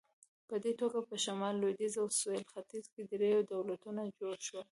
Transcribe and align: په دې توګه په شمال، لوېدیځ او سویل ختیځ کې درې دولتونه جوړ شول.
په 0.49 0.55
دې 0.63 0.73
توګه 0.81 0.99
په 1.09 1.15
شمال، 1.23 1.55
لوېدیځ 1.61 1.93
او 2.01 2.07
سویل 2.19 2.43
ختیځ 2.51 2.85
کې 2.93 3.01
درې 3.11 3.31
دولتونه 3.53 4.01
جوړ 4.19 4.35
شول. 4.47 4.59